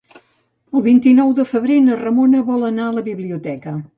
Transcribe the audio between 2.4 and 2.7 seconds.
vol